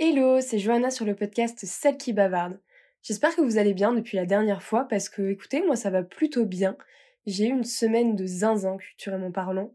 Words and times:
Hello, 0.00 0.40
c'est 0.40 0.60
Johanna 0.60 0.92
sur 0.92 1.04
le 1.04 1.16
podcast 1.16 1.58
Celle 1.64 1.96
qui 1.96 2.12
bavarde. 2.12 2.60
J'espère 3.02 3.34
que 3.34 3.40
vous 3.40 3.58
allez 3.58 3.74
bien 3.74 3.92
depuis 3.92 4.16
la 4.16 4.26
dernière 4.26 4.62
fois 4.62 4.86
parce 4.86 5.08
que, 5.08 5.28
écoutez, 5.28 5.60
moi 5.60 5.74
ça 5.74 5.90
va 5.90 6.04
plutôt 6.04 6.46
bien. 6.46 6.76
J'ai 7.26 7.46
eu 7.46 7.50
une 7.50 7.64
semaine 7.64 8.14
de 8.14 8.24
zinzin 8.24 8.76
culturellement 8.76 9.32
parlant. 9.32 9.72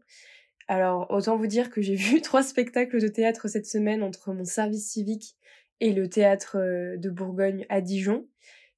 Alors, 0.66 1.10
autant 1.10 1.36
vous 1.36 1.46
dire 1.46 1.68
que 1.68 1.82
j'ai 1.82 1.94
vu 1.94 2.22
trois 2.22 2.42
spectacles 2.42 3.02
de 3.02 3.08
théâtre 3.08 3.48
cette 3.48 3.66
semaine 3.66 4.02
entre 4.02 4.32
mon 4.32 4.46
service 4.46 4.92
civique 4.92 5.36
et 5.80 5.92
le 5.92 6.08
théâtre 6.08 6.56
euh, 6.56 6.96
de 6.96 7.10
Bourgogne 7.10 7.66
à 7.68 7.82
Dijon. 7.82 8.26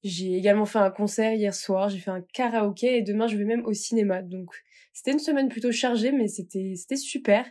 J'ai 0.03 0.35
également 0.35 0.65
fait 0.65 0.79
un 0.79 0.91
concert 0.91 1.31
hier 1.31 1.55
soir, 1.55 1.87
j'ai 1.87 1.99
fait 1.99 2.11
un 2.11 2.25
karaoké 2.33 2.97
et 2.97 3.01
demain 3.03 3.27
je 3.27 3.37
vais 3.37 3.45
même 3.45 3.65
au 3.65 3.73
cinéma. 3.73 4.21
Donc, 4.21 4.51
c'était 4.91 5.13
une 5.13 5.19
semaine 5.19 5.47
plutôt 5.47 5.71
chargée, 5.71 6.11
mais 6.11 6.27
c'était, 6.27 6.73
c'était 6.75 6.97
super. 6.97 7.45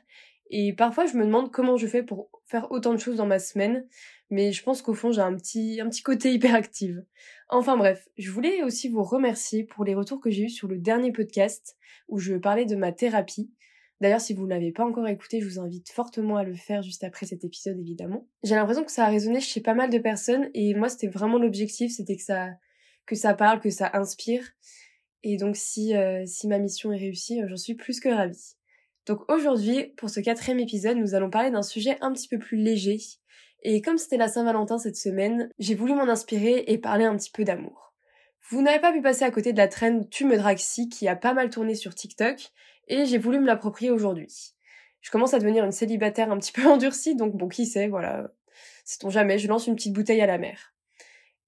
Et 0.51 0.73
parfois, 0.73 1.07
je 1.07 1.17
me 1.17 1.25
demande 1.25 1.51
comment 1.51 1.77
je 1.77 1.87
fais 1.87 2.03
pour 2.03 2.31
faire 2.47 2.71
autant 2.71 2.93
de 2.93 2.99
choses 2.99 3.17
dans 3.17 3.27
ma 3.27 3.39
semaine, 3.39 3.87
mais 4.31 4.53
je 4.53 4.63
pense 4.63 4.83
qu'au 4.83 4.95
fond, 4.95 5.11
j'ai 5.11 5.21
un 5.21 5.35
petit, 5.37 5.81
un 5.81 5.89
petit 5.89 6.03
côté 6.03 6.33
hyperactive. 6.33 7.05
Enfin 7.49 7.77
bref, 7.77 8.09
je 8.17 8.31
voulais 8.31 8.63
aussi 8.63 8.89
vous 8.89 9.03
remercier 9.03 9.65
pour 9.65 9.85
les 9.85 9.95
retours 9.95 10.21
que 10.21 10.31
j'ai 10.31 10.45
eus 10.45 10.51
sur 10.51 10.69
le 10.69 10.79
dernier 10.79 11.13
podcast 11.13 11.77
où 12.09 12.19
je 12.19 12.35
parlais 12.35 12.65
de 12.65 12.77
ma 12.77 12.93
thérapie. 12.93 13.51
D'ailleurs, 14.01 14.21
si 14.21 14.35
vous 14.35 14.45
ne 14.45 14.51
l'avez 14.51 14.73
pas 14.73 14.85
encore 14.85 15.09
écouté, 15.09 15.41
je 15.41 15.49
vous 15.49 15.59
invite 15.59 15.91
fortement 15.91 16.37
à 16.37 16.45
le 16.45 16.55
faire 16.55 16.83
juste 16.83 17.03
après 17.03 17.25
cet 17.25 17.45
épisode, 17.45 17.79
évidemment. 17.79 18.29
J'ai 18.43 18.55
l'impression 18.55 18.85
que 18.85 18.93
ça 18.93 19.07
a 19.07 19.09
résonné 19.09 19.41
chez 19.41 19.61
pas 19.61 19.75
mal 19.75 19.91
de 19.91 19.99
personnes 19.99 20.51
et 20.55 20.75
moi, 20.75 20.89
c'était 20.89 21.07
vraiment 21.07 21.39
l'objectif, 21.39 21.93
c'était 21.93 22.17
que 22.17 22.23
ça, 22.23 22.51
que 23.07 23.15
ça 23.15 23.33
parle, 23.33 23.61
que 23.61 23.71
ça 23.71 23.91
inspire. 23.95 24.43
Et 25.23 25.39
donc, 25.39 25.57
si, 25.57 25.97
euh, 25.97 26.25
si 26.27 26.47
ma 26.47 26.59
mission 26.59 26.93
est 26.93 26.99
réussie, 26.99 27.41
j'en 27.47 27.57
suis 27.57 27.75
plus 27.75 28.01
que 28.01 28.11
ravie. 28.11 28.56
Donc 29.07 29.21
aujourd'hui, 29.31 29.95
pour 29.97 30.11
ce 30.11 30.21
quatrième 30.21 30.59
épisode, 30.59 30.97
nous 30.97 31.15
allons 31.15 31.31
parler 31.31 31.51
d'un 31.51 31.63
sujet 31.63 31.97
un 32.01 32.13
petit 32.13 32.29
peu 32.29 32.39
plus 32.39 32.57
léger. 32.57 32.99
Et 33.63 33.81
comme 33.81 33.99
c'était 33.99 34.17
la 34.17 34.29
Saint-Valentin 34.29 34.79
cette 34.79 34.97
semaine, 34.97 35.49
j'ai 35.59 35.75
voulu 35.75 35.95
m'en 35.95 36.09
inspirer 36.09 36.65
et 36.67 36.79
parler 36.79 37.05
un 37.05 37.17
petit 37.17 37.31
peu 37.31 37.45
d'amour. 37.45 37.95
Vous 38.51 38.63
n'avez 38.63 38.81
pas 38.81 38.93
pu 38.93 39.01
passer 39.01 39.25
à 39.25 39.31
côté 39.31 39.53
de 39.53 39.59
la 39.59 39.69
traîne 39.69 40.09
Tu 40.09 40.25
me 40.25 40.37
draxi 40.37 40.89
qui 40.89 41.09
a 41.09 41.17
pas 41.17 41.35
mal 41.35 41.51
tourné 41.51 41.75
sur 41.75 41.95
TikTok 41.95 42.53
et 42.89 43.07
j'ai 43.07 43.19
voulu 43.19 43.39
me 43.39 43.47
l'approprier 43.47 43.91
aujourd'hui. 43.91 44.55
Je 45.01 45.11
commence 45.11 45.35
à 45.35 45.39
devenir 45.39 45.65
une 45.65 45.73
célibataire 45.73 46.31
un 46.31 46.39
petit 46.39 46.53
peu 46.53 46.67
endurcie, 46.67 47.15
donc 47.15 47.37
bon, 47.37 47.49
qui 47.49 47.67
sait, 47.67 47.89
voilà. 47.89 48.31
Sait-on 48.85 49.11
jamais, 49.11 49.39
je 49.39 49.49
lance 49.49 49.67
une 49.67 49.77
petite 49.77 49.93
bouteille 49.93 50.21
à 50.21 50.27
la 50.27 50.39
mer. 50.39 50.76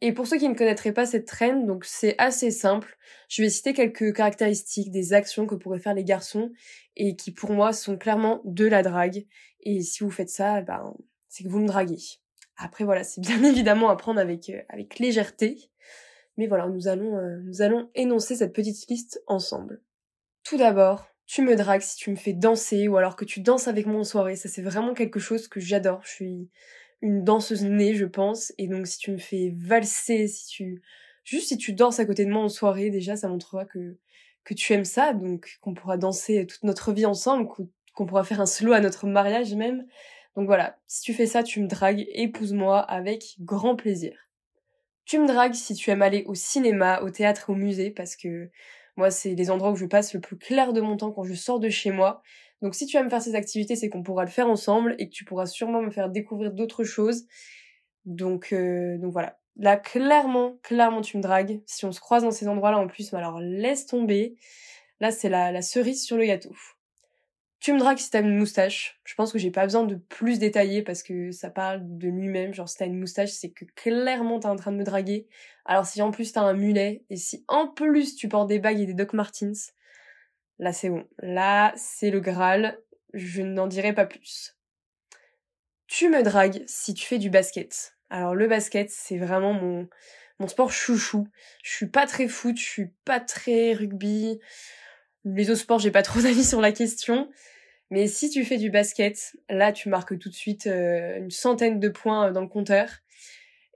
Et 0.01 0.13
pour 0.13 0.27
ceux 0.27 0.39
qui 0.39 0.49
ne 0.49 0.55
connaîtraient 0.55 0.93
pas 0.93 1.07
cette 1.07 1.27
traîne, 1.27 1.67
donc 1.67 1.85
c'est 1.85 2.15
assez 2.19 2.51
simple. 2.51 2.97
Je 3.29 3.43
vais 3.43 3.51
citer 3.51 3.73
quelques 3.73 4.15
caractéristiques 4.15 4.93
des 4.93 5.13
actions 5.13 5.47
que 5.47 5.57
pourraient 5.57 5.81
faire 5.81 5.95
les 5.95 6.05
garçons 6.05 6.53
et 6.97 7.17
qui 7.17 7.33
pour 7.33 7.51
moi 7.51 7.73
sont 7.73 7.99
clairement 7.99 8.41
de 8.45 8.67
la 8.67 8.83
drague. 8.83 9.27
Et 9.61 9.83
si 9.83 10.05
vous 10.05 10.11
faites 10.11 10.31
ça, 10.31 10.63
ben 10.63 10.95
c'est 11.29 11.43
que 11.43 11.49
vous 11.49 11.59
me 11.59 11.67
draguez. 11.67 11.99
Après 12.57 12.85
voilà, 12.85 13.03
c'est 13.03 13.21
bien 13.21 13.43
évidemment 13.45 13.89
à 13.89 13.97
prendre 13.97 14.21
avec 14.21 14.51
euh, 14.51 14.63
avec 14.69 15.01
légèreté. 15.01 15.71
Mais 16.37 16.47
voilà, 16.47 16.69
nous 16.69 16.87
allons 16.87 17.17
euh, 17.19 17.41
nous 17.45 17.63
allons 17.63 17.91
énoncer 17.97 18.37
cette 18.37 18.53
petite 18.53 18.89
liste 18.89 19.21
ensemble. 19.27 19.83
Tout 20.45 20.57
d'abord, 20.59 21.09
tu 21.27 21.43
me 21.43 21.57
dragues 21.57 21.83
si 21.83 21.97
tu 21.97 22.11
me 22.11 22.17
fais 22.17 22.33
danser 22.33 22.87
ou 22.87 22.97
alors 22.97 23.17
que 23.17 23.25
tu 23.25 23.41
danses 23.41 23.67
avec 23.67 23.87
moi 23.87 24.01
en 24.01 24.05
soirée. 24.05 24.37
Ça 24.37 24.49
c'est 24.49 24.63
vraiment 24.63 24.95
quelque 24.95 25.19
chose 25.19 25.49
que 25.49 25.59
j'adore. 25.59 26.03
Je 26.05 26.11
suis 26.11 26.51
une 27.03 27.25
danseuse 27.25 27.65
née, 27.65 27.95
je 27.95 28.05
pense. 28.05 28.53
Et 28.59 28.67
donc, 28.69 28.87
si 28.87 28.99
tu 28.99 29.11
me 29.11 29.19
fais 29.19 29.55
valser, 29.57 30.27
si 30.27 30.47
tu, 30.47 30.83
juste 31.25 31.49
si 31.49 31.57
tu 31.57 31.73
danses 31.73 32.01
à 32.01 32.07
côté 32.07 32.25
de 32.25 32.31
moi 32.31 32.43
en 32.43 32.49
soirée, 32.49 32.91
déjà, 32.91 33.17
ça 33.17 33.29
montrera 33.29 33.65
que, 33.65 33.97
que 34.45 34.55
tu 34.55 34.73
aimes 34.73 34.85
ça. 34.85 35.13
Donc, 35.13 35.59
qu'on 35.61 35.75
pourra 35.75 35.97
danser 35.97 36.47
toute 36.47 36.65
notre 36.65 36.93
vie 36.93 37.07
ensemble, 37.07 37.49
qu'on 37.95 38.07
pourra 38.07 38.25
faire 38.25 38.41
un 38.41 38.47
slow 38.47 38.73
à 38.73 38.81
notre 38.81 39.07
mariage 39.07 39.55
même. 39.55 39.87
Donc 40.39 40.47
voilà. 40.47 40.79
Si 40.87 41.03
tu 41.03 41.15
fais 41.15 41.27
ça, 41.27 41.43
tu 41.43 41.61
me 41.61 41.67
dragues, 41.67 42.07
épouse-moi 42.13 42.79
avec 42.79 43.35
grand 43.41 43.75
plaisir. 43.75 44.17
Tu 45.05 45.19
me 45.19 45.27
dragues 45.27 45.55
si 45.55 45.75
tu 45.75 45.91
aimes 45.91 46.03
aller 46.03 46.23
au 46.27 46.35
cinéma, 46.35 47.01
au 47.03 47.11
théâtre 47.11 47.51
au 47.51 47.57
musée 47.57 47.91
parce 47.91 48.15
que 48.15 48.49
moi, 48.97 49.11
c'est 49.11 49.35
les 49.35 49.51
endroits 49.51 49.73
où 49.73 49.77
je 49.77 49.87
passe 49.87 50.15
le 50.15 50.21
plus 50.21 50.37
clair 50.37 50.73
de 50.73 50.81
mon 50.81 50.97
temps 50.97 51.11
quand 51.11 51.25
je 51.25 51.35
sors 51.35 51.59
de 51.59 51.69
chez 51.69 51.91
moi. 51.91 52.23
Donc 52.63 52.75
si 52.75 52.87
tu 52.87 52.97
vas 52.97 53.05
me 53.05 53.09
faire 53.09 53.23
ces 53.23 53.35
activités, 53.35 53.77
c'est 53.77 53.89
qu'on 53.89 54.03
pourra 54.03 54.25
le 54.25 54.31
faire 54.31 54.49
ensemble 54.49 54.95
et 54.99 55.09
que 55.09 55.15
tu 55.15 55.25
pourras 55.25 55.47
sûrement 55.47 55.83
me 55.83 55.91
faire 55.91 56.09
découvrir 56.09 56.53
d'autres 56.53 56.85
choses. 56.85 57.27
Donc, 58.05 58.53
euh, 58.53 58.99
donc 58.99 59.13
voilà. 59.13 59.39
Là, 59.57 59.77
clairement, 59.77 60.59
clairement, 60.63 61.01
tu 61.01 61.17
me 61.17 61.23
dragues. 61.23 61.61
Si 61.67 61.85
on 61.85 61.93
se 61.93 62.01
croise 62.01 62.23
dans 62.23 62.31
ces 62.31 62.49
endroits-là 62.49 62.79
en 62.79 62.87
plus, 62.87 63.13
alors 63.15 63.41
laisse 63.41 63.87
tomber. 63.87 64.37
Là, 65.01 65.11
c'est 65.11 65.29
la, 65.29 65.53
la 65.53 65.63
cerise 65.63 66.05
sur 66.05 66.17
le 66.17 66.25
gâteau. 66.25 66.55
Tu 67.61 67.73
me 67.73 67.79
dragues 67.79 67.99
si 67.99 68.09
t'as 68.11 68.21
une 68.21 68.39
moustache. 68.39 69.01
Je 69.05 69.15
pense 69.15 69.33
que 69.33 69.39
j'ai 69.39 69.51
pas 69.51 69.65
besoin 69.65 69.85
de 69.85 69.97
plus 69.97 70.39
détailler 70.39 70.83
parce 70.83 71.03
que 71.03 71.33
ça 71.33 71.51
parle 71.51 71.81
de 71.83 72.09
lui-même. 72.09 72.55
Genre, 72.55 72.69
si 72.69 72.77
t'as 72.77 72.87
une 72.87 72.99
moustache, 72.99 73.31
c'est 73.31 73.51
que 73.51 73.65
clairement 73.75 74.39
t'es 74.39 74.47
en 74.47 74.55
train 74.55 74.71
de 74.71 74.77
me 74.77 74.85
draguer. 74.85 75.27
Alors, 75.65 75.85
si 75.85 76.01
en 76.01 76.13
plus 76.13 76.33
t'as 76.33 76.43
un 76.43 76.55
mulet 76.55 77.05
et 77.11 77.17
si 77.17 77.45
en 77.49 77.67
plus 77.67 78.15
tu 78.15 78.29
portes 78.29 78.49
des 78.49 78.61
bagues 78.61 78.81
et 78.81 78.87
des 78.87 78.95
Doc 78.95 79.13
Martens, 79.13 79.73
Là, 80.59 80.73
c'est 80.73 80.89
bon. 80.89 81.07
Là, 81.19 81.73
c'est 81.77 82.11
le 82.11 82.21
Graal. 82.21 82.79
Je 83.15 83.43
n'en 83.43 83.67
dirai 83.67 83.93
pas 83.93 84.07
plus. 84.07 84.57
Tu 85.87 86.09
me 86.09 86.23
dragues 86.23 86.65
si 86.67 86.95
tu 86.95 87.07
fais 87.07 87.19
du 87.19 87.31
basket. 87.31 87.97
Alors, 88.11 88.35
le 88.35 88.47
basket, 88.47 88.91
c'est 88.91 89.19
vraiment 89.19 89.55
mon, 89.55 89.89
mon 90.39 90.49
sport 90.49 90.71
chouchou. 90.71 91.29
Je 91.63 91.73
suis 91.73 91.89
pas 91.89 92.07
très 92.07 92.29
foot, 92.29 92.57
je 92.59 92.65
suis 92.65 92.91
pas 93.05 93.21
très 93.21 93.73
rugby. 93.73 94.39
Les 95.25 95.51
autres 95.51 95.61
sports, 95.61 95.79
j'ai 95.79 95.91
pas 95.91 96.03
trop 96.03 96.21
d'avis 96.23 96.45
sur 96.45 96.61
la 96.61 96.73
question. 96.73 97.31
Mais 97.91 98.07
si 98.07 98.29
tu 98.29 98.45
fais 98.45 98.59
du 98.59 98.71
basket, 98.71 99.37
là, 99.49 99.73
tu 99.73 99.89
marques 99.89 100.19
tout 100.19 100.29
de 100.29 100.35
suite 100.35 100.67
euh, 100.67 101.19
une 101.19 101.31
centaine 101.31 101.81
de 101.81 101.89
points 101.89 102.29
euh, 102.29 102.33
dans 102.33 102.43
le 102.43 102.49
compteur. 102.49 102.91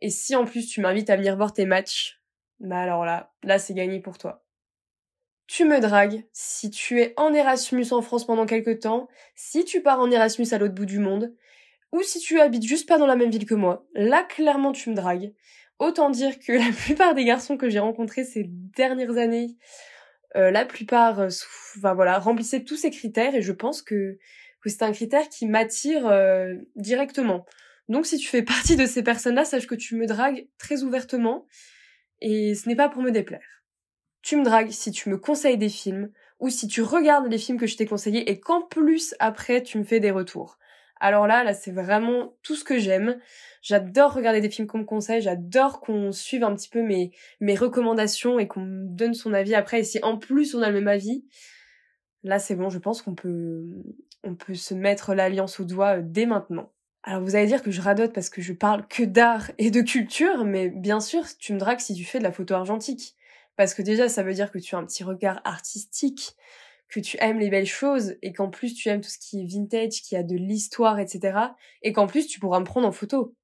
Et 0.03 0.11
si 0.11 0.35
en 0.37 0.45
plus 0.45 0.67
tu 0.67 0.81
m'invites 0.81 1.11
à 1.11 1.17
venir 1.17 1.37
voir 1.37 1.53
tes 1.53 1.65
matchs, 1.65 2.21
bah 2.61 2.81
alors 2.81 3.05
là, 3.05 3.33
là 3.43 3.59
c'est 3.59 3.73
gagné 3.73 4.01
pour 4.01 4.19
toi. 4.19 4.42
Tu 5.47 5.65
me 5.65 5.81
dragues 5.81 6.25
si 6.33 6.71
tu 6.71 7.01
es 7.01 7.15
en 7.17 7.35
Erasmus 7.35 7.93
en 7.93 8.01
France 8.01 8.27
pendant 8.27 8.47
quelques 8.47 8.81
temps, 8.81 9.09
si 9.35 9.65
tu 9.65 9.83
pars 9.83 10.01
en 10.01 10.11
Erasmus 10.11 10.47
à 10.53 10.59
l'autre 10.59 10.75
bout 10.75 10.87
du 10.87 10.99
monde, 10.99 11.35
ou 11.93 12.03
si 12.03 12.19
tu 12.19 12.41
habites 12.41 12.67
juste 12.67 12.89
pas 12.89 12.99
dans 12.99 13.07
la 13.07 13.17
même 13.17 13.31
ville 13.31 13.47
que 13.47 13.55
moi. 13.55 13.87
Là, 13.95 14.23
clairement, 14.23 14.73
tu 14.73 14.91
me 14.91 14.95
dragues. 14.95 15.35
Autant 15.79 16.11
dire 16.11 16.39
que 16.39 16.53
la 16.67 16.73
plupart 16.73 17.15
des 17.15 17.25
garçons 17.25 17.57
que 17.57 17.69
j'ai 17.69 17.79
rencontrés 17.79 18.25
ces 18.25 18.45
dernières 18.49 19.19
années, 19.19 19.57
euh, 20.37 20.51
la 20.51 20.65
plupart, 20.65 21.21
euh, 21.21 21.29
voilà, 21.77 22.19
remplissaient 22.19 22.65
tous 22.65 22.77
ces 22.77 22.91
critères 22.91 23.35
et 23.35 23.43
je 23.43 23.53
pense 23.53 23.83
que, 23.83 24.19
c'est 24.65 24.83
un 24.83 24.93
critère 24.93 25.29
qui 25.29 25.47
m'attire 25.47 26.07
euh, 26.07 26.55
directement. 26.77 27.45
Donc 27.89 28.07
si 28.07 28.17
tu 28.17 28.29
fais 28.29 28.43
partie 28.43 28.77
de 28.77 28.87
ces 28.87 29.03
personnes-là, 29.03 29.45
sache 29.45 29.67
que 29.67 29.75
tu 29.75 29.97
me 29.97 30.07
dragues 30.07 30.47
très 30.57 30.85
ouvertement 30.85 31.47
et 32.21 32.55
ce 32.55 32.69
n'est 32.69 32.77
pas 32.77 32.89
pour 32.89 33.03
me 33.03 33.11
déplaire 33.11 33.62
tu 34.23 34.37
me 34.37 34.45
dragues 34.45 34.71
si 34.71 34.93
tu 34.93 35.11
me 35.11 35.19
conseilles 35.19 35.59
des 35.59 35.69
films 35.69 36.11
ou 36.41 36.49
si 36.49 36.67
tu 36.67 36.83
regardes 36.83 37.31
les 37.31 37.39
films 37.39 37.59
que 37.59 37.67
je 37.67 37.77
t'ai 37.77 37.87
conseillés 37.87 38.31
et 38.31 38.41
qu'en 38.41 38.63
plus 38.63 39.15
après 39.19 39.63
tu 39.63 39.79
me 39.79 39.85
fais 39.85 40.01
des 40.01 40.11
retours. 40.11 40.59
Alors 41.01 41.27
là, 41.27 41.43
là 41.43 41.53
c'est 41.53 41.73
vraiment 41.73 42.35
tout 42.43 42.55
ce 42.55 42.63
que 42.63 42.79
j'aime. 42.79 43.19
J'adore 43.61 44.15
regarder 44.15 44.41
des 44.41 44.51
films 44.51 44.69
qu'on 44.69 44.79
me 44.79 44.85
conseille, 44.85 45.21
j'adore 45.21 45.81
qu'on 45.81 46.13
suive 46.13 46.45
un 46.45 46.55
petit 46.55 46.69
peu 46.69 46.83
mes, 46.83 47.11
mes 47.41 47.57
recommandations 47.57 48.39
et 48.39 48.47
qu'on 48.47 48.61
me 48.61 48.87
donne 48.87 49.15
son 49.15 49.33
avis 49.33 49.55
après. 49.55 49.81
Et 49.81 49.85
si 49.85 49.99
en 50.03 50.17
plus 50.17 50.55
on 50.55 50.63
a 50.63 50.69
le 50.69 50.75
même 50.75 50.89
avis, 50.89 51.25
là 52.23 52.39
c'est 52.39 52.55
bon, 52.55 52.71
je 52.71 52.79
pense 52.79 53.03
qu'on 53.03 53.17
peut, 53.17 53.65
on 54.23 54.37
peut 54.37 54.55
se 54.55 54.75
mettre 54.75 55.15
l'alliance 55.15 55.59
au 55.59 55.65
doigt 55.65 55.99
euh, 55.99 56.03
dès 56.05 56.27
maintenant. 56.27 56.73
Alors 57.03 57.21
vous 57.23 57.35
allez 57.35 57.47
dire 57.47 57.63
que 57.63 57.73
je 57.73 57.81
radote 57.81 58.13
parce 58.13 58.31
que 58.31 58.41
je 58.41 58.53
parle 58.53 58.87
que 58.87 59.03
d'art 59.03 59.51
et 59.59 59.73
de 59.73 59.81
culture, 59.81 60.45
mais 60.45 60.69
bien 60.69 61.01
sûr, 61.01 61.25
tu 61.39 61.53
me 61.53 61.59
dragues 61.59 61.81
si 61.81 61.95
tu 61.95 62.05
fais 62.05 62.19
de 62.19 62.25
la 62.25 62.31
photo 62.31 62.55
argentique. 62.55 63.17
Parce 63.63 63.75
que 63.75 63.83
déjà, 63.83 64.09
ça 64.09 64.25
veut 64.25 64.35
dire 64.35 64.51
que 64.51 64.59
tu 64.59 64.75
as 64.75 64.79
un 64.79 64.85
petit 64.85 65.05
regard 65.05 65.41
artistique, 65.45 66.35
que 66.89 66.99
tu 66.99 67.17
aimes 67.21 67.39
les 67.39 67.49
belles 67.49 67.65
choses 67.65 68.17
et 68.21 68.33
qu'en 68.33 68.51
plus 68.51 68.75
tu 68.75 68.89
aimes 68.89 69.01
tout 69.01 69.09
ce 69.09 69.19
qui 69.19 69.41
est 69.41 69.47
vintage, 69.47 70.03
qui 70.03 70.17
a 70.17 70.25
de 70.25 70.35
l'histoire, 70.35 70.99
etc. 70.99 71.39
Et 71.83 71.93
qu'en 71.93 72.09
plus 72.09 72.27
tu 72.27 72.41
pourras 72.41 72.59
me 72.59 72.65
prendre 72.65 72.89
en 72.89 72.91
photo. 72.91 73.37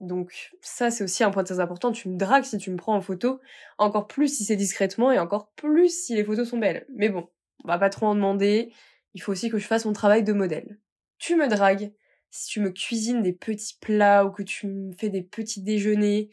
Donc 0.00 0.50
ça, 0.60 0.90
c'est 0.90 1.02
aussi 1.04 1.24
un 1.24 1.30
point 1.30 1.42
très 1.42 1.58
important. 1.58 1.90
Tu 1.90 2.10
me 2.10 2.18
dragues 2.18 2.44
si 2.44 2.58
tu 2.58 2.70
me 2.70 2.76
prends 2.76 2.94
en 2.94 3.00
photo, 3.00 3.40
encore 3.78 4.08
plus 4.08 4.36
si 4.36 4.44
c'est 4.44 4.56
discrètement 4.56 5.10
et 5.10 5.18
encore 5.18 5.50
plus 5.52 6.04
si 6.04 6.14
les 6.14 6.22
photos 6.22 6.50
sont 6.50 6.58
belles. 6.58 6.86
Mais 6.94 7.08
bon, 7.08 7.30
on 7.64 7.68
va 7.68 7.78
pas 7.78 7.88
trop 7.88 8.04
en 8.04 8.14
demander. 8.14 8.74
Il 9.14 9.22
faut 9.22 9.32
aussi 9.32 9.48
que 9.48 9.56
je 9.56 9.66
fasse 9.66 9.86
mon 9.86 9.94
travail 9.94 10.22
de 10.22 10.34
modèle. 10.34 10.80
Tu 11.16 11.34
me 11.34 11.48
dragues 11.48 11.94
si 12.28 12.50
tu 12.50 12.60
me 12.60 12.72
cuisines 12.72 13.22
des 13.22 13.32
petits 13.32 13.78
plats 13.80 14.26
ou 14.26 14.32
que 14.32 14.42
tu 14.42 14.66
me 14.66 14.92
fais 14.92 15.08
des 15.08 15.22
petits 15.22 15.62
déjeuners 15.62 16.28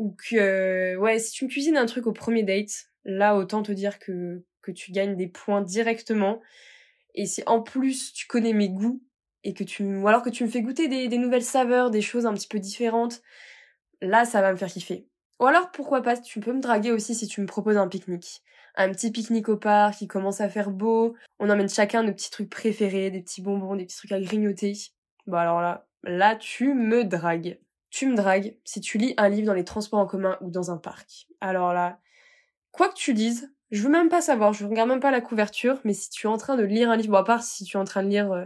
ou 0.00 0.16
que 0.30 0.96
ouais 0.96 1.18
si 1.18 1.32
tu 1.32 1.44
me 1.44 1.50
cuisines 1.50 1.76
un 1.76 1.84
truc 1.84 2.06
au 2.06 2.12
premier 2.12 2.42
date 2.42 2.86
là 3.04 3.36
autant 3.36 3.62
te 3.62 3.70
dire 3.70 3.98
que 3.98 4.42
tu 4.72 4.92
gagnes 4.92 5.16
des 5.16 5.28
points 5.28 5.62
directement. 5.62 6.40
Et 7.14 7.26
si 7.26 7.42
en 7.46 7.60
plus 7.60 8.12
tu 8.12 8.26
connais 8.26 8.52
mes 8.52 8.68
goûts 8.68 9.02
et 9.44 9.52
que 9.52 9.64
tu 9.64 9.84
ou 9.84 10.08
alors 10.08 10.22
que 10.22 10.30
tu 10.30 10.44
me 10.44 10.48
fais 10.48 10.62
goûter 10.62 10.88
des, 10.88 11.18
nouvelles 11.18 11.42
saveurs 11.42 11.90
des 11.90 12.02
choses 12.02 12.26
un 12.26 12.34
petit 12.34 12.48
peu 12.48 12.58
différentes 12.58 13.22
là 14.00 14.24
ça 14.24 14.40
va 14.40 14.52
me 14.52 14.56
faire 14.56 14.68
kiffer. 14.68 15.06
Ou 15.38 15.46
alors 15.46 15.70
pourquoi 15.70 16.02
pas 16.02 16.16
tu 16.16 16.40
peux 16.40 16.52
me 16.52 16.60
draguer 16.60 16.92
aussi 16.92 17.14
si 17.14 17.26
tu 17.26 17.40
me 17.40 17.46
proposes 17.46 17.76
un 17.76 17.88
pique-nique. 17.88 18.42
Un 18.76 18.90
petit 18.90 19.10
pique-nique 19.10 19.48
au 19.48 19.56
parc 19.56 19.98
qui 19.98 20.06
commence 20.06 20.40
à 20.40 20.48
faire 20.48 20.70
beau. 20.70 21.16
On 21.38 21.50
emmène 21.50 21.68
chacun 21.68 22.02
nos 22.02 22.12
petits 22.12 22.30
trucs 22.30 22.50
préférés 22.50 23.10
des 23.10 23.20
petits 23.20 23.42
bonbons 23.42 23.76
des 23.76 23.84
petits 23.84 23.96
trucs 23.96 24.12
à 24.12 24.20
grignoter. 24.20 24.74
Bon 25.26 25.36
alors 25.36 25.60
là 25.60 25.86
là 26.04 26.36
tu 26.36 26.72
me 26.74 27.04
dragues 27.04 27.58
Tu 27.90 28.06
me 28.06 28.16
dragues 28.16 28.56
si 28.64 28.80
tu 28.80 28.98
lis 28.98 29.14
un 29.16 29.28
livre 29.28 29.46
dans 29.46 29.54
les 29.54 29.64
transports 29.64 30.00
en 30.00 30.06
commun 30.06 30.38
ou 30.40 30.50
dans 30.50 30.70
un 30.70 30.76
parc. 30.76 31.26
Alors 31.40 31.72
là, 31.74 32.00
quoi 32.70 32.88
que 32.88 32.94
tu 32.94 33.12
lises, 33.12 33.52
je 33.70 33.82
veux 33.82 33.88
même 33.88 34.08
pas 34.08 34.20
savoir, 34.20 34.52
je 34.52 34.66
regarde 34.66 34.88
même 34.88 35.00
pas 35.00 35.10
la 35.10 35.20
couverture, 35.20 35.80
mais 35.84 35.92
si 35.92 36.10
tu 36.10 36.26
es 36.26 36.30
en 36.30 36.36
train 36.36 36.56
de 36.56 36.64
lire 36.64 36.90
un 36.90 36.96
livre, 36.96 37.12
bon, 37.12 37.18
à 37.18 37.24
part 37.24 37.42
si 37.42 37.64
tu 37.64 37.76
es 37.76 37.80
en 37.80 37.84
train 37.84 38.02
de 38.02 38.08
lire 38.08 38.32
euh, 38.32 38.44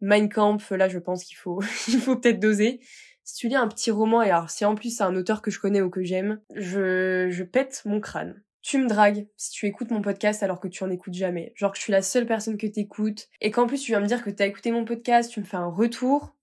Mein 0.00 0.28
Kampf, 0.28 0.70
là 0.70 0.88
je 0.88 0.98
pense 0.98 1.24
qu'il 1.24 1.36
faut, 1.36 1.60
il 1.88 2.00
faut 2.00 2.16
peut-être 2.16 2.40
doser. 2.40 2.80
Si 3.24 3.36
tu 3.36 3.48
lis 3.48 3.56
un 3.56 3.68
petit 3.68 3.90
roman, 3.90 4.22
et 4.22 4.30
alors 4.30 4.50
si 4.50 4.64
en 4.64 4.74
plus 4.74 4.96
c'est 4.96 5.04
un 5.04 5.14
auteur 5.14 5.40
que 5.40 5.50
je 5.50 5.60
connais 5.60 5.80
ou 5.80 5.90
que 5.90 6.02
j'aime, 6.02 6.40
je, 6.54 7.28
je 7.30 7.44
pète 7.44 7.82
mon 7.84 8.00
crâne. 8.00 8.42
Tu 8.62 8.76
me 8.76 8.88
dragues 8.88 9.26
si 9.36 9.50
tu 9.52 9.66
écoutes 9.66 9.90
mon 9.90 10.02
podcast 10.02 10.42
alors 10.42 10.60
que 10.60 10.68
tu 10.68 10.84
en 10.84 10.90
écoutes 10.90 11.14
jamais. 11.14 11.52
Genre 11.54 11.72
que 11.72 11.78
je 11.78 11.82
suis 11.82 11.92
la 11.92 12.02
seule 12.02 12.26
personne 12.26 12.58
que 12.58 12.66
t'écoutes, 12.66 13.28
et 13.40 13.50
qu'en 13.50 13.66
plus 13.66 13.80
tu 13.80 13.92
viens 13.92 14.00
me 14.00 14.06
dire 14.06 14.22
que 14.22 14.30
t'as 14.30 14.46
écouté 14.46 14.72
mon 14.72 14.84
podcast, 14.84 15.30
tu 15.30 15.40
me 15.40 15.44
fais 15.46 15.56
un 15.56 15.68
retour, 15.68 16.34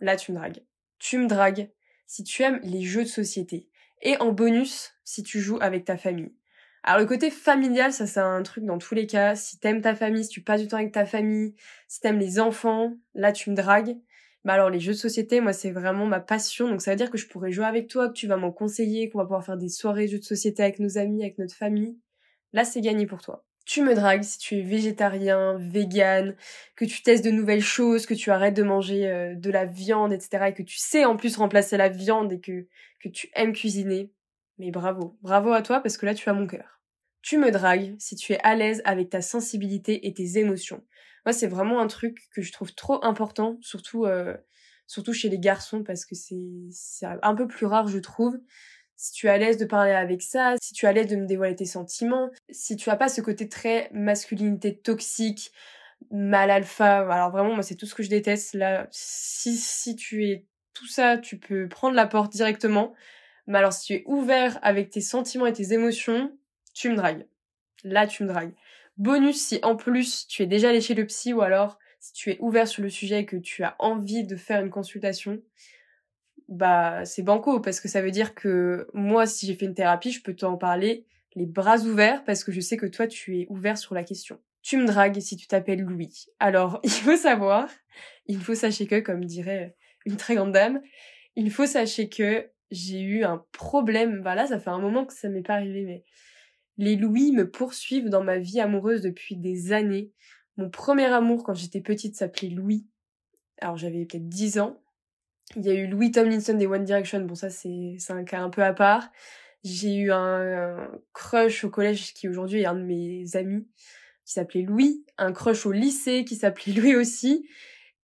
là 0.00 0.16
tu 0.16 0.32
me 0.32 0.36
dragues. 0.36 0.62
Tu 0.98 1.18
me 1.18 1.26
dragues 1.26 1.70
si 2.06 2.24
tu 2.24 2.42
aimes 2.42 2.60
les 2.62 2.82
jeux 2.82 3.04
de 3.04 3.08
société. 3.08 3.68
Et 4.02 4.16
en 4.18 4.32
bonus, 4.32 4.92
si 5.04 5.22
tu 5.22 5.40
joues 5.40 5.58
avec 5.60 5.84
ta 5.84 5.96
famille. 5.96 6.34
Alors 6.82 7.00
le 7.00 7.06
côté 7.06 7.30
familial, 7.30 7.92
ça 7.92 8.06
c'est 8.06 8.20
un 8.20 8.42
truc 8.42 8.64
dans 8.64 8.78
tous 8.78 8.94
les 8.94 9.06
cas. 9.06 9.34
Si 9.34 9.58
t'aimes 9.58 9.80
ta 9.80 9.94
famille, 9.94 10.24
si 10.24 10.30
tu 10.30 10.42
passes 10.42 10.60
du 10.60 10.68
temps 10.68 10.76
avec 10.76 10.92
ta 10.92 11.04
famille, 11.04 11.54
si 11.88 12.00
t'aimes 12.00 12.18
les 12.18 12.38
enfants, 12.38 12.94
là 13.14 13.32
tu 13.32 13.50
me 13.50 13.56
dragues. 13.56 13.96
Bah 14.44 14.52
alors 14.52 14.70
les 14.70 14.78
jeux 14.78 14.92
de 14.92 14.96
société, 14.96 15.40
moi 15.40 15.52
c'est 15.52 15.72
vraiment 15.72 16.06
ma 16.06 16.20
passion. 16.20 16.68
Donc 16.68 16.80
ça 16.80 16.92
veut 16.92 16.96
dire 16.96 17.10
que 17.10 17.18
je 17.18 17.26
pourrais 17.26 17.50
jouer 17.50 17.64
avec 17.64 17.88
toi, 17.88 18.08
que 18.08 18.12
tu 18.12 18.28
vas 18.28 18.36
m'en 18.36 18.52
conseiller, 18.52 19.10
qu'on 19.10 19.18
va 19.18 19.24
pouvoir 19.24 19.44
faire 19.44 19.56
des 19.56 19.68
soirées 19.68 20.06
jeux 20.06 20.20
de 20.20 20.24
société 20.24 20.62
avec 20.62 20.78
nos 20.78 20.98
amis, 20.98 21.22
avec 21.24 21.38
notre 21.38 21.56
famille. 21.56 21.98
Là 22.52 22.64
c'est 22.64 22.80
gagné 22.80 23.06
pour 23.06 23.20
toi. 23.20 23.44
Tu 23.66 23.82
me 23.82 23.94
dragues 23.96 24.22
si 24.22 24.38
tu 24.38 24.56
es 24.56 24.62
végétarien, 24.62 25.58
vegan, 25.58 26.36
que 26.76 26.84
tu 26.84 27.02
testes 27.02 27.24
de 27.24 27.32
nouvelles 27.32 27.64
choses, 27.64 28.06
que 28.06 28.14
tu 28.14 28.30
arrêtes 28.30 28.54
de 28.54 28.62
manger 28.62 29.08
euh, 29.08 29.34
de 29.34 29.50
la 29.50 29.64
viande, 29.64 30.12
etc. 30.12 30.46
Et 30.48 30.54
que 30.54 30.62
tu 30.62 30.78
sais 30.78 31.04
en 31.04 31.16
plus 31.16 31.36
remplacer 31.36 31.76
la 31.76 31.88
viande 31.88 32.32
et 32.32 32.40
que, 32.40 32.68
que 33.02 33.08
tu 33.08 33.28
aimes 33.34 33.52
cuisiner. 33.52 34.12
Mais 34.58 34.70
bravo, 34.70 35.18
bravo 35.20 35.50
à 35.50 35.62
toi 35.62 35.80
parce 35.80 35.98
que 35.98 36.06
là 36.06 36.14
tu 36.14 36.28
as 36.28 36.32
mon 36.32 36.46
cœur. 36.46 36.80
Tu 37.22 37.38
me 37.38 37.50
dragues 37.50 37.96
si 37.98 38.14
tu 38.14 38.34
es 38.34 38.38
à 38.44 38.54
l'aise 38.54 38.82
avec 38.84 39.10
ta 39.10 39.20
sensibilité 39.20 40.06
et 40.06 40.14
tes 40.14 40.38
émotions. 40.38 40.84
Moi 41.26 41.32
c'est 41.32 41.48
vraiment 41.48 41.80
un 41.80 41.88
truc 41.88 42.28
que 42.32 42.42
je 42.42 42.52
trouve 42.52 42.72
trop 42.72 43.04
important, 43.04 43.58
surtout, 43.62 44.04
euh, 44.06 44.36
surtout 44.86 45.12
chez 45.12 45.28
les 45.28 45.40
garçons 45.40 45.82
parce 45.82 46.06
que 46.06 46.14
c'est 46.14 47.04
un 47.04 47.34
peu 47.34 47.48
plus 47.48 47.66
rare 47.66 47.88
je 47.88 47.98
trouve 47.98 48.38
si 48.96 49.12
tu 49.12 49.26
es 49.26 49.30
à 49.30 49.38
l'aise 49.38 49.58
de 49.58 49.64
parler 49.64 49.92
avec 49.92 50.22
ça, 50.22 50.54
si 50.62 50.72
tu 50.72 50.86
es 50.86 50.88
à 50.88 50.92
l'aise 50.92 51.08
de 51.08 51.16
me 51.16 51.26
dévoiler 51.26 51.54
tes 51.54 51.66
sentiments, 51.66 52.30
si 52.50 52.76
tu 52.76 52.90
as 52.90 52.96
pas 52.96 53.08
ce 53.08 53.20
côté 53.20 53.48
très 53.48 53.90
masculinité 53.92 54.76
toxique, 54.76 55.52
mal 56.10 56.50
alpha, 56.50 57.00
alors 57.10 57.30
vraiment 57.30 57.54
moi 57.54 57.62
c'est 57.62 57.74
tout 57.76 57.86
ce 57.86 57.94
que 57.94 58.02
je 58.02 58.10
déteste 58.10 58.54
là. 58.54 58.88
Si 58.90 59.56
si 59.56 59.96
tu 59.96 60.24
es 60.24 60.46
tout 60.74 60.86
ça, 60.86 61.18
tu 61.18 61.38
peux 61.38 61.68
prendre 61.68 61.94
la 61.94 62.06
porte 62.06 62.32
directement. 62.32 62.94
Mais 63.46 63.58
alors 63.58 63.72
si 63.72 63.86
tu 63.86 63.92
es 63.94 64.02
ouvert 64.06 64.58
avec 64.62 64.90
tes 64.90 65.00
sentiments 65.00 65.46
et 65.46 65.52
tes 65.52 65.72
émotions, 65.72 66.36
tu 66.74 66.90
me 66.90 66.96
dragues. 66.96 67.26
Là 67.84 68.06
tu 68.06 68.24
me 68.24 68.28
dragues. 68.28 68.54
Bonus 68.96 69.40
si 69.40 69.60
en 69.62 69.76
plus 69.76 70.26
tu 70.26 70.42
es 70.42 70.46
déjà 70.46 70.70
allé 70.70 70.80
chez 70.80 70.94
le 70.94 71.06
psy 71.06 71.32
ou 71.32 71.42
alors 71.42 71.78
si 72.00 72.12
tu 72.12 72.30
es 72.30 72.38
ouvert 72.40 72.68
sur 72.68 72.82
le 72.82 72.90
sujet 72.90 73.20
et 73.20 73.26
que 73.26 73.36
tu 73.36 73.62
as 73.62 73.76
envie 73.78 74.24
de 74.24 74.36
faire 74.36 74.62
une 74.62 74.70
consultation, 74.70 75.42
bah 76.48 77.04
c'est 77.04 77.22
banco 77.22 77.60
parce 77.60 77.80
que 77.80 77.88
ça 77.88 78.02
veut 78.02 78.10
dire 78.10 78.34
que 78.34 78.86
moi 78.94 79.26
si 79.26 79.46
j'ai 79.46 79.54
fait 79.54 79.66
une 79.66 79.74
thérapie, 79.74 80.12
je 80.12 80.22
peux 80.22 80.34
t'en 80.34 80.56
parler 80.56 81.06
les 81.34 81.46
bras 81.46 81.78
ouverts 81.78 82.24
parce 82.24 82.44
que 82.44 82.52
je 82.52 82.60
sais 82.60 82.76
que 82.76 82.86
toi 82.86 83.06
tu 83.06 83.40
es 83.40 83.46
ouvert 83.50 83.78
sur 83.78 83.94
la 83.94 84.04
question. 84.04 84.40
Tu 84.62 84.78
me 84.78 84.86
dragues 84.86 85.20
si 85.20 85.36
tu 85.36 85.46
t'appelles 85.46 85.82
Louis. 85.82 86.26
Alors, 86.40 86.80
il 86.84 86.90
faut 86.90 87.16
savoir, 87.16 87.68
il 88.26 88.40
faut 88.40 88.54
sachez 88.54 88.86
que 88.86 89.00
comme 89.00 89.24
dirait 89.24 89.76
une 90.06 90.16
très 90.16 90.34
grande 90.34 90.52
dame, 90.52 90.80
il 91.36 91.50
faut 91.50 91.66
sachez 91.66 92.08
que 92.08 92.50
j'ai 92.70 93.00
eu 93.00 93.22
un 93.22 93.44
problème. 93.52 94.22
Bah 94.22 94.34
là, 94.34 94.46
ça 94.46 94.58
fait 94.58 94.70
un 94.70 94.80
moment 94.80 95.04
que 95.04 95.12
ça 95.12 95.28
m'est 95.28 95.42
pas 95.42 95.54
arrivé 95.54 95.84
mais 95.84 96.04
les 96.78 96.96
Louis 96.96 97.32
me 97.32 97.50
poursuivent 97.50 98.08
dans 98.08 98.24
ma 98.24 98.38
vie 98.38 98.60
amoureuse 98.60 99.02
depuis 99.02 99.36
des 99.36 99.72
années. 99.72 100.12
Mon 100.56 100.70
premier 100.70 101.06
amour 101.06 101.44
quand 101.44 101.54
j'étais 101.54 101.80
petite 101.80 102.16
s'appelait 102.16 102.48
Louis. 102.48 102.86
Alors 103.60 103.76
j'avais 103.76 104.04
peut-être 104.04 104.28
10 104.28 104.58
ans 104.58 104.82
il 105.54 105.64
y 105.64 105.70
a 105.70 105.74
eu 105.74 105.86
Louis 105.86 106.10
Tomlinson 106.10 106.54
des 106.54 106.66
One 106.66 106.84
Direction. 106.84 107.20
Bon, 107.20 107.34
ça, 107.34 107.50
c'est 107.50 107.98
un 108.08 108.24
cas 108.24 108.40
un 108.40 108.50
peu 108.50 108.62
à 108.62 108.72
part. 108.72 109.10
J'ai 109.62 109.94
eu 109.94 110.12
un, 110.12 110.90
crush 111.12 111.64
au 111.64 111.70
collège 111.70 112.14
qui 112.14 112.28
aujourd'hui 112.28 112.62
est 112.62 112.66
un 112.66 112.74
de 112.74 112.82
mes 112.82 113.24
amis 113.36 113.66
qui 114.24 114.32
s'appelait 114.32 114.62
Louis. 114.62 115.04
Un 115.18 115.32
crush 115.32 115.66
au 115.66 115.72
lycée 115.72 116.24
qui 116.24 116.34
s'appelait 116.34 116.72
Louis 116.72 116.96
aussi. 116.96 117.48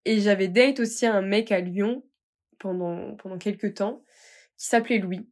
Et 0.06 0.20
j'avais 0.20 0.48
date 0.48 0.80
aussi 0.80 1.06
un 1.06 1.22
mec 1.22 1.52
à 1.52 1.60
Lyon 1.60 2.04
pendant, 2.60 3.16
pendant 3.16 3.38
quelques 3.38 3.76
temps 3.76 4.04
qui 4.58 4.68
s'appelait 4.68 5.00
Louis. 5.00 5.28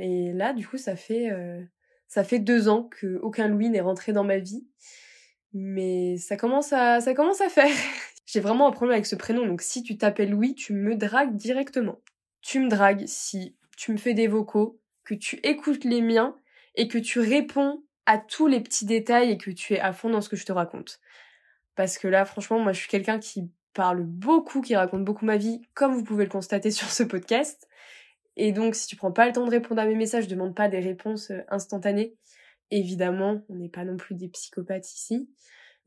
Et 0.00 0.32
là, 0.32 0.52
du 0.52 0.66
coup, 0.66 0.76
ça 0.76 0.96
fait, 0.96 1.30
euh, 1.30 1.60
ça 2.08 2.24
fait 2.24 2.38
deux 2.38 2.68
ans 2.68 2.84
que 2.84 3.18
aucun 3.18 3.48
Louis 3.48 3.68
n'est 3.68 3.80
rentré 3.80 4.12
dans 4.12 4.24
ma 4.24 4.38
vie. 4.38 4.66
Mais 5.52 6.16
ça 6.18 6.36
commence 6.36 6.72
à, 6.72 7.00
ça 7.00 7.14
commence 7.14 7.40
à 7.40 7.48
faire. 7.48 7.70
J'ai 8.28 8.40
vraiment 8.40 8.68
un 8.68 8.72
problème 8.72 8.92
avec 8.92 9.06
ce 9.06 9.16
prénom, 9.16 9.46
donc 9.46 9.62
si 9.62 9.82
tu 9.82 9.96
t'appelles 9.96 10.28
Louis, 10.28 10.54
tu 10.54 10.74
me 10.74 10.96
dragues 10.96 11.34
directement. 11.34 11.98
Tu 12.42 12.60
me 12.60 12.68
dragues 12.68 13.06
si 13.06 13.56
tu 13.78 13.90
me 13.90 13.96
fais 13.96 14.12
des 14.12 14.26
vocaux, 14.26 14.78
que 15.04 15.14
tu 15.14 15.36
écoutes 15.44 15.84
les 15.84 16.02
miens 16.02 16.36
et 16.74 16.88
que 16.88 16.98
tu 16.98 17.20
réponds 17.20 17.82
à 18.04 18.18
tous 18.18 18.46
les 18.46 18.60
petits 18.60 18.84
détails 18.84 19.30
et 19.30 19.38
que 19.38 19.50
tu 19.50 19.72
es 19.72 19.80
à 19.80 19.94
fond 19.94 20.10
dans 20.10 20.20
ce 20.20 20.28
que 20.28 20.36
je 20.36 20.44
te 20.44 20.52
raconte. 20.52 21.00
Parce 21.74 21.96
que 21.96 22.06
là, 22.06 22.26
franchement, 22.26 22.58
moi 22.58 22.72
je 22.72 22.80
suis 22.80 22.90
quelqu'un 22.90 23.18
qui 23.18 23.50
parle 23.72 24.02
beaucoup, 24.02 24.60
qui 24.60 24.76
raconte 24.76 25.06
beaucoup 25.06 25.24
ma 25.24 25.38
vie, 25.38 25.62
comme 25.72 25.94
vous 25.94 26.04
pouvez 26.04 26.24
le 26.24 26.30
constater 26.30 26.70
sur 26.70 26.90
ce 26.90 27.04
podcast. 27.04 27.66
Et 28.36 28.52
donc, 28.52 28.74
si 28.74 28.86
tu 28.86 28.96
prends 28.96 29.10
pas 29.10 29.26
le 29.26 29.32
temps 29.32 29.46
de 29.46 29.50
répondre 29.50 29.80
à 29.80 29.86
mes 29.86 29.94
messages, 29.94 30.24
je 30.24 30.28
demande 30.28 30.54
pas 30.54 30.68
des 30.68 30.80
réponses 30.80 31.30
euh, 31.30 31.40
instantanées. 31.48 32.14
Évidemment, 32.70 33.40
on 33.48 33.54
n'est 33.54 33.70
pas 33.70 33.84
non 33.84 33.96
plus 33.96 34.14
des 34.14 34.28
psychopathes 34.28 34.92
ici. 34.92 35.30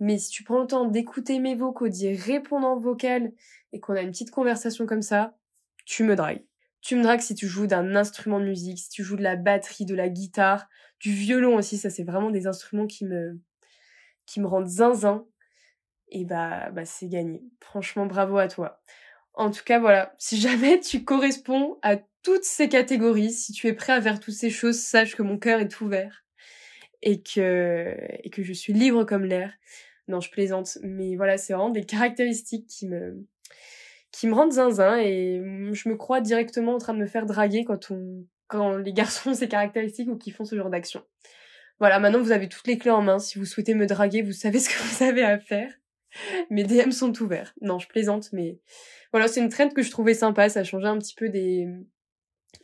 Mais 0.02 0.18
si 0.18 0.32
tu 0.32 0.44
prends 0.44 0.60
le 0.60 0.66
temps 0.66 0.86
d'écouter 0.86 1.38
mes 1.38 1.54
vocaux, 1.54 1.88
d'y 1.88 2.12
répondre 2.16 2.66
en 2.66 2.80
vocal 2.80 3.32
et 3.72 3.80
qu'on 3.80 3.94
a 3.94 4.02
une 4.02 4.10
petite 4.10 4.32
conversation 4.32 4.88
comme 4.88 5.04
ça, 5.04 5.38
tu 5.86 6.04
me 6.04 6.16
dragues. 6.16 6.44
Tu 6.82 6.96
me 6.96 7.04
dragues 7.04 7.22
si 7.22 7.36
tu 7.36 7.48
joues 7.48 7.68
d'un 7.68 7.96
instrument 7.96 8.40
de 8.40 8.46
musique, 8.46 8.80
si 8.80 8.90
tu 8.90 9.04
joues 9.04 9.16
de 9.16 9.22
la 9.22 9.36
batterie, 9.36 9.86
de 9.86 9.94
la 9.94 10.10
guitare, 10.10 10.68
du 11.00 11.12
violon 11.12 11.56
aussi, 11.56 11.78
ça 11.78 11.92
c'est 11.92 12.04
vraiment 12.04 12.32
des 12.32 12.48
instruments 12.48 12.88
qui 12.88 13.06
me 13.06 13.40
qui 14.26 14.42
me 14.42 14.48
rendent 14.48 14.68
zinzin. 14.68 15.28
Et 16.10 16.26
bah 16.26 16.72
bah 16.72 16.84
c'est 16.86 17.08
gagné. 17.08 17.44
Franchement 17.60 18.08
bravo 18.08 18.40
à 18.40 18.48
toi. 18.48 18.82
En 19.36 19.52
tout 19.52 19.64
cas 19.64 19.80
voilà, 19.80 20.16
si 20.18 20.42
jamais 20.42 20.80
tu 20.80 21.04
corresponds 21.04 21.78
à 21.84 21.98
toutes 22.24 22.44
ces 22.44 22.70
catégories, 22.70 23.32
si 23.32 23.54
tu 23.54 23.68
es 23.68 23.74
prêt 23.74 23.94
à 23.94 24.02
faire 24.02 24.20
toutes 24.20 24.34
ces 24.34 24.50
choses, 24.50 24.80
sache 24.80 25.16
que 25.16 25.22
mon 25.22 25.38
cœur 25.38 25.60
est 25.60 25.80
ouvert 25.80 26.26
et 27.04 27.22
que 27.22 27.96
et 28.24 28.32
que 28.32 28.42
je 28.42 28.54
suis 28.54 28.74
libre 28.74 29.04
comme 29.04 29.26
l'air. 29.26 29.54
Non, 30.08 30.20
je 30.20 30.32
plaisante. 30.32 30.78
Mais 30.82 31.16
voilà, 31.16 31.38
c'est 31.38 31.54
vraiment 31.54 31.70
des 31.70 31.86
caractéristiques 31.86 32.68
qui 32.68 32.88
me, 32.88 33.26
qui 34.12 34.28
me 34.28 34.34
rendent 34.34 34.54
zinzin 34.54 34.98
et 34.98 35.42
je 35.74 35.90
me 35.90 35.96
crois 35.96 36.22
directement 36.22 36.76
en 36.76 36.78
train 36.78 36.94
de 36.94 37.00
me 37.00 37.08
faire 37.08 37.26
draguer 37.26 37.64
quand 37.66 37.92
on, 37.92 38.26
quand 38.48 38.78
les 38.78 38.94
garçons 38.94 39.32
ont 39.32 39.34
ces 39.34 39.48
caractéristiques 39.48 40.10
ou 40.10 40.18
qui 40.18 40.32
font 40.32 40.46
ce 40.46 40.56
genre 40.56 40.70
d'action. 40.70 41.04
Voilà, 41.80 42.00
maintenant 42.00 42.22
vous 42.22 42.32
avez 42.32 42.48
toutes 42.48 42.68
les 42.68 42.78
clés 42.78 42.92
en 42.92 43.02
main. 43.02 43.18
Si 43.18 43.40
vous 43.40 43.46
souhaitez 43.46 43.74
me 43.74 43.88
draguer, 43.88 44.22
vous 44.22 44.34
savez 44.34 44.60
ce 44.60 44.70
que 44.70 44.84
vous 44.84 45.04
avez 45.04 45.24
à 45.24 45.40
faire. 45.40 45.74
Mes 46.50 46.64
DM 46.64 46.92
sont 46.92 47.14
ouverts. 47.22 47.54
Non, 47.62 47.80
je 47.80 47.88
plaisante, 47.88 48.30
mais 48.34 48.60
voilà, 49.12 49.28
c'est 49.28 49.40
une 49.40 49.50
trend 49.50 49.70
que 49.70 49.82
je 49.82 49.90
trouvais 49.90 50.14
sympa. 50.14 50.50
Ça 50.50 50.64
changé 50.64 50.88
un 50.88 50.98
petit 50.98 51.16
peu 51.16 51.30
des, 51.30 51.68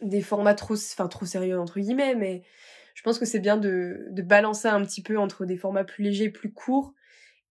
des 0.02 0.22
formats 0.22 0.54
trop, 0.54 0.76
enfin, 0.76 1.08
trop 1.08 1.26
sérieux, 1.26 1.60
entre 1.60 1.80
guillemets, 1.80 2.16
mais 2.16 2.44
je 2.94 3.04
pense 3.04 3.20
que 3.20 3.26
c'est 3.26 3.40
bien 3.40 3.58
de, 3.58 4.06
de 4.10 4.22
balancer 4.22 4.68
un 4.68 4.84
petit 4.84 5.02
peu 5.02 5.18
entre 5.18 5.46
des 5.46 5.56
formats 5.56 5.84
plus 5.84 6.04
légers, 6.04 6.30
plus 6.30 6.52
courts, 6.52 6.94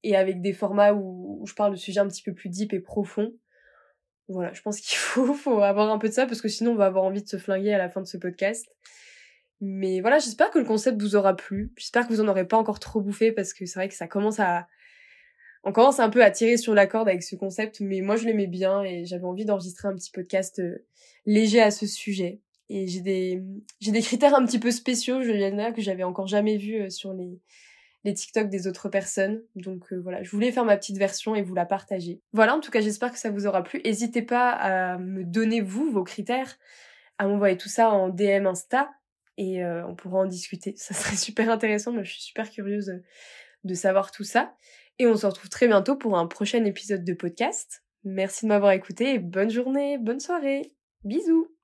et 0.07 0.15
avec 0.15 0.41
des 0.41 0.53
formats 0.53 0.95
où, 0.95 1.45
je 1.47 1.55
parle 1.55 1.73
de 1.73 1.77
sujets 1.77 1.99
un 1.99 2.07
petit 2.07 2.23
peu 2.23 2.33
plus 2.33 2.49
deep 2.49 2.73
et 2.73 2.79
profonds. 2.79 3.33
Voilà, 4.29 4.53
je 4.53 4.63
pense 4.63 4.81
qu'il 4.81 4.97
faut, 4.97 5.61
avoir 5.61 5.91
un 5.91 5.99
peu 5.99 6.09
de 6.09 6.13
ça 6.13 6.27
parce 6.27 6.41
que 6.41 6.49
sinon 6.49 6.73
on 6.73 6.77
va 6.77 6.87
avoir 6.87 7.05
envie 7.05 7.23
de 7.23 7.29
se 7.29 7.39
flinguer 7.39 7.75
à 7.75 7.79
la 7.79 7.89
fin 7.89 8.01
de 8.01 8.07
ce 8.07 8.17
podcast. 8.17 8.67
Mais 9.61 10.01
voilà, 10.01 10.19
j'espère 10.19 10.51
que 10.51 10.61
le 10.61 10.65
concept 10.65 11.01
vous 11.01 11.17
aura 11.17 11.35
plu. 11.35 11.73
J'espère 11.77 12.07
que 12.07 12.13
vous 12.13 12.21
en 12.21 12.29
aurez 12.29 12.47
pas 12.47 12.57
encore 12.57 12.79
trop 12.79 13.01
bouffé 13.01 13.33
parce 13.33 13.53
que 13.53 13.67
c'est 13.67 13.79
vrai 13.81 13.89
que 13.89 13.95
ça 13.95 14.07
commence 14.07 14.39
à, 14.39 14.69
on 15.65 15.73
commence 15.73 15.99
un 15.99 16.11
peu 16.11 16.23
à 16.23 16.31
tirer 16.31 16.57
sur 16.57 16.75
la 16.75 16.87
corde 16.87 17.09
avec 17.09 17.25
ce 17.25 17.35
concept, 17.35 17.81
mais 17.81 18.01
moi 18.01 18.15
je 18.15 18.27
l'aimais 18.27 18.47
bien 18.47 18.85
et 18.85 19.07
j'avais 19.07 19.25
envie 19.25 19.45
d'enregistrer 19.45 19.89
un 19.89 19.95
petit 19.95 20.13
podcast 20.13 20.61
euh, 20.61 20.87
léger 21.25 21.61
à 21.61 21.73
ce 21.73 21.87
sujet. 21.87 22.41
Et 22.69 22.87
j'ai 22.87 23.01
des, 23.01 23.43
critères 24.03 24.35
un 24.35 24.45
petit 24.45 24.59
peu 24.59 24.71
spéciaux, 24.71 25.23
je 25.23 25.73
que 25.73 25.81
j'avais 25.81 26.03
encore 26.05 26.27
jamais 26.27 26.57
vu 26.57 26.83
euh, 26.83 26.91
sur 26.91 27.13
les, 27.13 27.41
les 28.07 28.15
TikTok 28.15 28.49
des 28.49 28.69
autres 28.69 28.89
personnes. 28.89 29.43
Donc 29.57 29.93
euh, 29.93 30.01
voilà, 30.01 30.23
je 30.23 30.31
voulais 30.31 30.53
faire 30.53 30.65
ma 30.65 30.77
petite 30.77 30.97
version 30.97 31.35
et 31.35 31.43
vous 31.43 31.55
la 31.55 31.67
partager. 31.67 32.23
Voilà, 32.33 32.55
en 32.55 32.61
tout 32.61 32.71
cas, 32.71 32.81
j'espère 32.81 33.13
que 33.13 33.19
ça 33.19 33.31
vous 33.31 33.47
aura 33.47 33.63
plu. 33.63 33.83
N'hésitez 33.85 34.23
pas 34.23 34.51
à 34.51 34.97
me 34.97 35.25
donner, 35.25 35.61
vous, 35.61 35.91
vos 35.91 36.05
critères, 36.05 36.57
à 37.19 37.27
m'envoyer 37.27 37.57
tout 37.57 37.69
ça 37.69 37.91
en 37.91 38.09
DM 38.09 38.47
Insta 38.47 38.91
et 39.37 39.63
euh, 39.63 39.85
on 39.87 39.97
pourra 39.97 40.21
en 40.21 40.27
discuter. 40.27 40.75
Ça 40.77 40.95
serait 40.95 41.17
super 41.17 41.51
intéressant. 41.51 41.93
Moi, 41.93 42.05
je 42.05 42.13
suis 42.13 42.23
super 42.23 42.49
curieuse 42.49 43.03
de 43.65 43.75
savoir 43.75 44.13
tout 44.13 44.25
ça. 44.25 44.55
Et 44.99 45.07
on 45.07 45.17
se 45.17 45.27
retrouve 45.27 45.51
très 45.51 45.67
bientôt 45.67 45.97
pour 45.97 46.17
un 46.17 46.27
prochain 46.27 46.65
épisode 46.65 47.05
de 47.05 47.13
podcast. 47.13 47.83
Merci 48.05 48.47
de 48.47 48.49
m'avoir 48.49 48.73
écouté 48.73 49.15
et 49.15 49.19
bonne 49.19 49.51
journée, 49.51 49.99
bonne 49.99 50.21
soirée. 50.21 50.73
Bisous 51.05 51.56